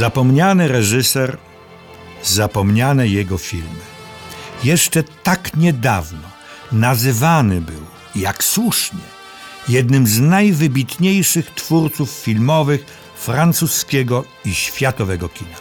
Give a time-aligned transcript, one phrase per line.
[0.00, 1.38] Zapomniany reżyser,
[2.22, 3.80] zapomniane jego filmy.
[4.64, 6.28] Jeszcze tak niedawno
[6.72, 7.82] nazywany był,
[8.14, 9.06] jak słusznie,
[9.68, 12.84] jednym z najwybitniejszych twórców filmowych
[13.16, 15.56] francuskiego i światowego kina.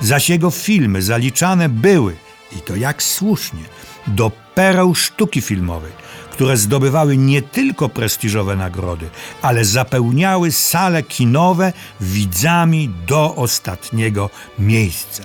[0.00, 2.16] Zaś jego filmy zaliczane były,
[2.56, 3.64] i to jak słusznie,
[4.06, 5.92] do pereł sztuki filmowej,
[6.34, 9.08] które zdobywały nie tylko prestiżowe nagrody,
[9.42, 15.22] ale zapełniały sale kinowe widzami do ostatniego miejsca.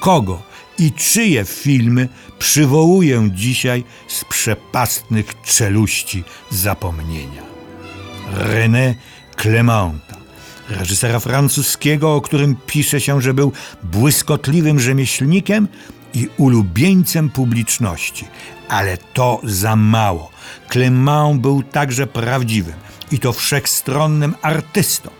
[0.00, 0.42] Kogo
[0.78, 7.42] i czyje filmy przywołuję dzisiaj z przepastnych czeluści zapomnienia?
[8.34, 8.94] René
[9.36, 10.16] Clementa,
[10.68, 15.68] reżysera francuskiego, o którym pisze się, że był błyskotliwym rzemieślnikiem
[16.14, 18.26] i ulubieńcem publiczności.
[18.68, 20.30] Ale to za mało.
[20.70, 22.74] Clement był także prawdziwym
[23.12, 25.10] i to wszechstronnym artystą.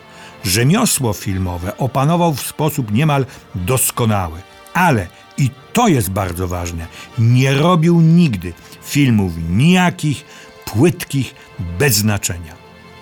[0.45, 4.43] Rzemiosło filmowe opanował w sposób niemal doskonały,
[4.75, 5.07] ale
[5.39, 6.87] i to jest bardzo ważne,
[7.19, 8.53] nie robił nigdy
[8.85, 10.25] filmów nijakich,
[10.65, 11.35] płytkich,
[11.79, 12.55] bez znaczenia.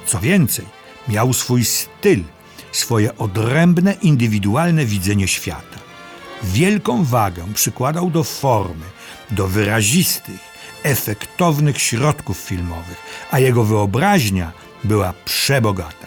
[0.06, 0.64] Co więcej,
[1.08, 2.22] miał swój styl,
[2.72, 5.79] swoje odrębne, indywidualne widzenie świata.
[6.42, 8.84] Wielką wagę przykładał do formy,
[9.30, 10.40] do wyrazistych,
[10.82, 12.96] efektownych środków filmowych,
[13.30, 14.52] a jego wyobraźnia
[14.84, 16.06] była przebogata.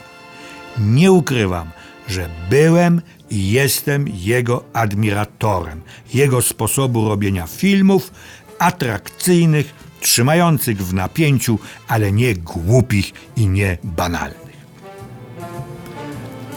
[0.79, 1.69] Nie ukrywam,
[2.07, 5.81] że byłem i jestem jego admiratorem,
[6.13, 8.11] jego sposobu robienia filmów
[8.59, 14.53] atrakcyjnych, trzymających w napięciu, ale nie głupich i nie banalnych.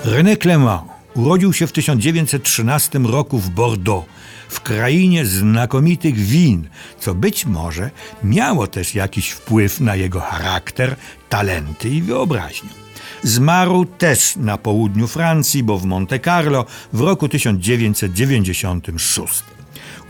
[0.04, 4.06] René Clément urodził się w 1913 roku w Bordeaux,
[4.48, 6.68] w krainie znakomitych win,
[7.00, 7.90] co być może
[8.24, 10.96] miało też jakiś wpływ na jego charakter,
[11.28, 12.70] talenty i wyobraźnię.
[13.22, 19.44] Zmarł też na południu Francji, bo w Monte Carlo w roku 1996.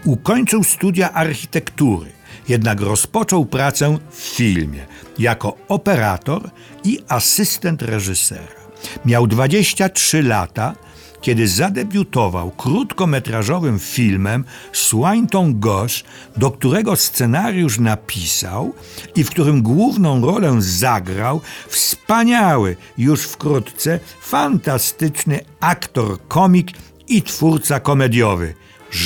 [0.05, 2.11] Ukończył studia architektury,
[2.49, 4.87] jednak rozpoczął pracę w filmie
[5.19, 6.51] jako operator
[6.85, 8.57] i asystent reżysera.
[9.05, 10.75] Miał 23 lata,
[11.21, 16.03] kiedy zadebiutował krótkometrażowym filmem Swainton Gauche,
[16.37, 18.75] do którego scenariusz napisał
[19.15, 26.71] i w którym główną rolę zagrał wspaniały już wkrótce fantastyczny aktor komik
[27.09, 28.55] i twórca komediowy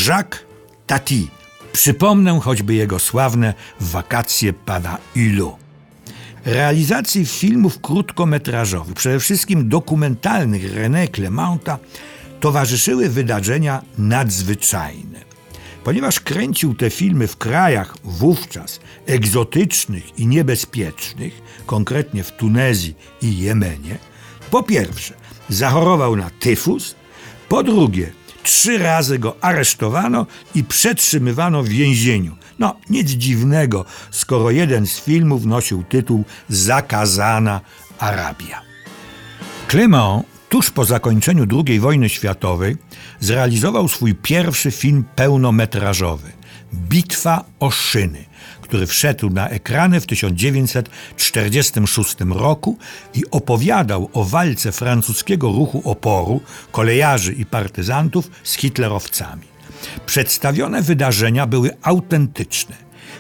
[0.07, 0.41] Jacques
[0.87, 1.29] Tati.
[1.73, 5.70] Przypomnę choćby jego sławne wakacje pana Hulot.
[6.45, 11.79] Realizacji filmów krótkometrażowych, przede wszystkim dokumentalnych René Clementa,
[12.41, 15.21] towarzyszyły wydarzenia nadzwyczajne.
[15.85, 23.99] Ponieważ kręcił te filmy w krajach wówczas egzotycznych i niebezpiecznych, konkretnie w Tunezji i Jemenie,
[24.51, 25.15] po pierwsze
[25.49, 26.95] zachorował na tyfus,
[27.49, 28.13] po drugie
[28.43, 32.37] trzy razy go aresztowano i przetrzymywano w więzieniu.
[32.61, 37.61] No, nic dziwnego, skoro jeden z filmów nosił tytuł Zakazana
[37.99, 38.63] Arabia.
[39.69, 42.77] Clement tuż po zakończeniu II wojny światowej
[43.21, 46.41] zrealizował swój pierwszy film pełnometrażowy
[46.75, 48.25] Bitwa o szyny,
[48.61, 52.79] który wszedł na ekrany w 1946 roku
[53.15, 56.41] i opowiadał o walce francuskiego ruchu oporu,
[56.73, 59.50] kolejarzy i partyzantów z hitlerowcami.
[60.07, 62.77] Przedstawione wydarzenia były autentyczne.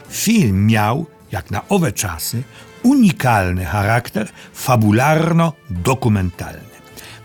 [0.08, 2.42] Film miał, jak na owe czasy,
[2.82, 6.70] unikalny charakter fabularno-dokumentalny.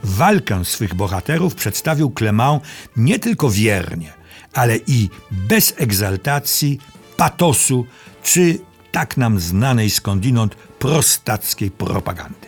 [0.04, 2.64] Walkę swych bohaterów przedstawił Clement
[2.98, 4.14] nie tylko wiernie,
[4.54, 6.80] ale i bez egzaltacji,
[7.18, 7.86] patosu
[8.24, 8.60] czy
[8.92, 12.48] tak nam znanej skądinąd prostackiej propagandy.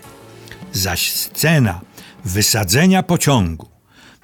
[0.74, 1.82] Zaś scena
[2.26, 3.77] wysadzenia pociągu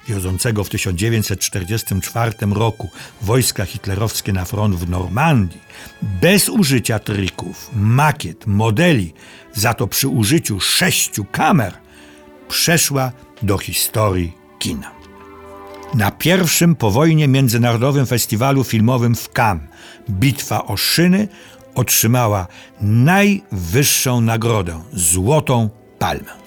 [0.08, 2.90] wiodącego w 1944 roku
[3.22, 5.60] wojska hitlerowskie na front w Normandii,
[6.02, 9.12] bez użycia trików, makiet, modeli,
[9.52, 11.72] za to przy użyciu sześciu kamer,
[12.48, 13.12] przeszła
[13.42, 14.90] do historii kina.
[15.94, 19.68] Na pierwszym po wojnie międzynarodowym festiwalu filmowym w Cannes
[20.10, 21.28] Bitwa o szyny
[21.74, 22.46] otrzymała
[22.80, 26.43] najwyższą nagrodę Złotą Palmę.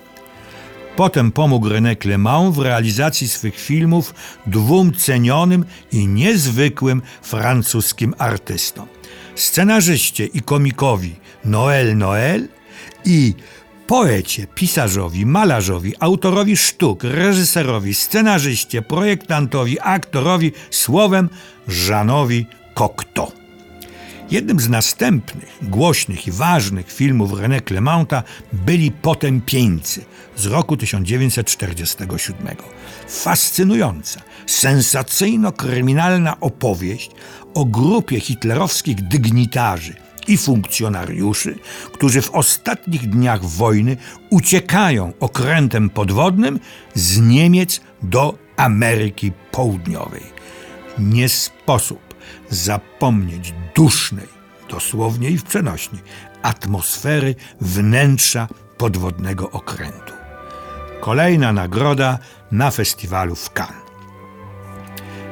[0.97, 4.13] Potem pomógł René Clément w realizacji swych filmów
[4.47, 8.88] dwóm cenionym i niezwykłym francuskim artystom.
[9.35, 11.15] Scenarzyście i komikowi
[11.45, 12.47] Noël Noël
[13.05, 13.35] i
[13.88, 21.29] poecie, pisarzowi, malarzowi, autorowi sztuk, reżyserowi, scenarzyście, projektantowi, aktorowi, słowem
[21.67, 23.37] Żanowi Cocteau.
[24.31, 32.47] Jednym z następnych, głośnych i ważnych filmów René Clementa byli Potępieńcy z roku 1947.
[33.07, 37.12] Fascynująca, sensacyjno-kryminalna opowieść
[37.53, 39.94] o grupie hitlerowskich dygnitarzy
[40.27, 41.56] i funkcjonariuszy,
[41.94, 43.97] którzy w ostatnich dniach wojny
[44.29, 46.59] uciekają okrętem podwodnym
[46.94, 50.24] z Niemiec do Ameryki Południowej.
[51.00, 52.06] Nie sposób
[52.50, 54.27] zapomnieć dusznej,
[54.69, 56.00] dosłownie i w przenośni,
[56.41, 58.47] atmosfery wnętrza
[58.77, 60.13] podwodnego okrętu.
[61.01, 62.19] Kolejna nagroda
[62.51, 63.88] na festiwalu w Cannes.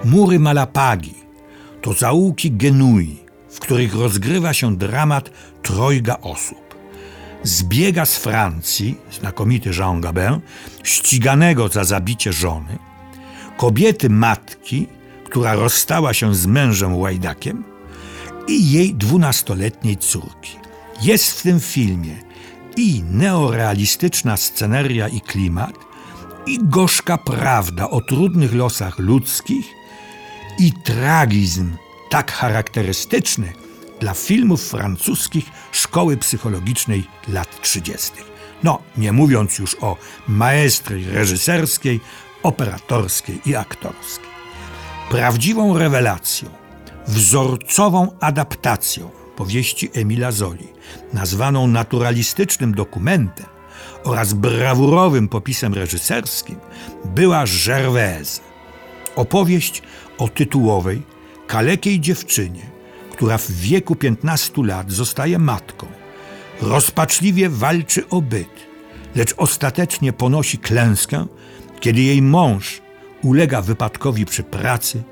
[0.05, 1.13] Mury Malapagi
[1.81, 3.17] to zaułki Genui,
[3.49, 5.29] w których rozgrywa się dramat
[5.61, 6.75] trojga osób.
[7.43, 10.39] Zbiega z Francji znakomity Jean Gabin,
[10.83, 12.77] ściganego za zabicie żony,
[13.57, 14.87] kobiety matki,
[15.25, 17.63] która rozstała się z mężem łajdakiem
[18.47, 20.57] i jej dwunastoletniej córki.
[21.01, 22.15] Jest w tym filmie
[22.77, 25.75] i neorealistyczna sceneria i klimat,
[26.45, 29.65] i gorzka prawda o trudnych losach ludzkich,
[30.59, 31.71] i tragizm
[32.09, 33.53] tak charakterystyczny
[33.99, 38.11] dla filmów francuskich szkoły psychologicznej lat 30.
[38.63, 39.97] No, nie mówiąc już o
[40.27, 41.99] maestrii reżyserskiej,
[42.43, 44.34] operatorskiej i aktorskiej.
[45.09, 46.49] Prawdziwą rewelacją,
[47.07, 50.67] wzorcową adaptacją powieści Emila Zoli,
[51.13, 53.45] nazwaną naturalistycznym dokumentem
[54.03, 56.55] oraz brawurowym popisem reżyserskim,
[57.05, 58.41] była Gervaise.
[59.15, 59.81] Opowieść
[60.17, 61.01] o tytułowej,
[61.47, 62.61] kalekiej dziewczynie,
[63.11, 65.87] która w wieku 15 lat zostaje matką.
[66.61, 68.67] Rozpaczliwie walczy o byt,
[69.15, 71.25] lecz ostatecznie ponosi klęskę,
[71.79, 72.84] kiedy jej mąż
[73.25, 75.03] ulega wypadkowi przy pracy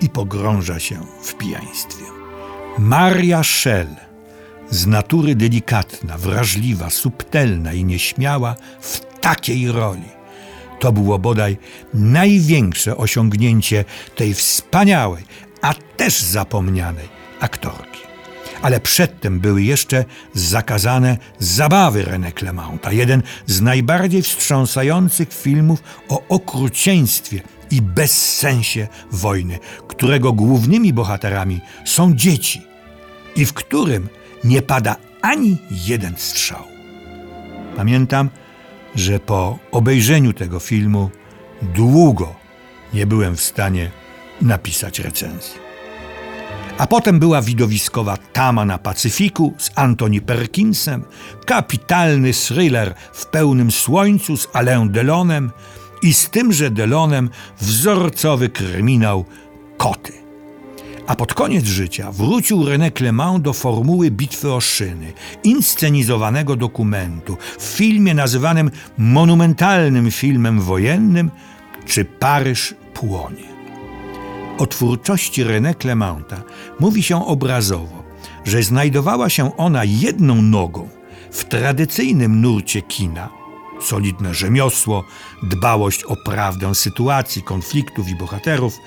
[0.00, 2.04] i pogrąża się w pijaństwie.
[2.78, 3.96] Maria Schell,
[4.70, 10.08] z natury delikatna, wrażliwa, subtelna i nieśmiała, w takiej roli–
[10.82, 11.56] to było bodaj
[11.94, 13.84] największe osiągnięcie
[14.16, 15.24] tej wspaniałej,
[15.60, 17.08] a też zapomnianej
[17.40, 18.00] aktorki.
[18.62, 20.04] Ale przedtem były jeszcze
[20.34, 27.42] zakazane zabawy René Clementa, jeden z najbardziej wstrząsających filmów o okrucieństwie
[27.72, 29.58] i bezsensie wojny,
[29.88, 32.62] którego głównymi bohaterami są dzieci
[33.36, 34.08] i w którym
[34.44, 36.64] nie pada ani jeden strzał.
[37.76, 38.30] Pamiętam,
[38.94, 41.10] że po obejrzeniu tego filmu
[41.62, 42.34] długo
[42.94, 43.90] nie byłem w stanie
[44.40, 45.62] napisać recenzji.
[46.78, 51.04] A potem była widowiskowa Tama na Pacyfiku z Anthony Perkinsem,
[51.46, 55.50] kapitalny thriller w pełnym słońcu z Alain Delonem
[56.02, 59.24] i z tymże Delonem wzorcowy kryminał
[59.76, 60.12] Koty.
[61.06, 65.12] A pod koniec życia wrócił René Clément do formuły Bitwy o Szyny,
[65.44, 71.30] inscenizowanego dokumentu, w filmie nazywanym monumentalnym filmem wojennym,
[71.86, 73.52] czy Paryż płonie.
[74.58, 76.42] O twórczości René Clementa
[76.80, 78.02] mówi się obrazowo,
[78.44, 80.88] że znajdowała się ona jedną nogą
[81.30, 83.41] w tradycyjnym nurcie kina,
[83.84, 85.04] solidne rzemiosło,
[85.42, 88.78] dbałość o prawdę sytuacji, konfliktów i bohaterów,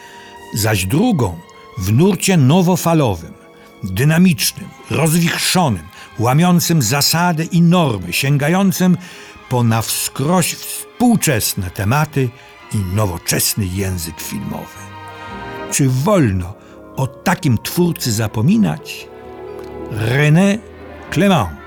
[0.54, 1.40] zaś drugą
[1.78, 3.34] w nurcie nowofalowym,
[3.84, 5.84] dynamicznym, rozwichrzonym,
[6.20, 8.98] łamiącym zasady i normy, sięgającym
[9.50, 12.30] po na wskroś współczesne tematy
[12.74, 14.86] i nowoczesny język filmowy.
[15.72, 16.54] Czy wolno
[16.96, 19.08] o takim twórcy zapominać?
[19.92, 20.58] René
[21.12, 21.65] Clément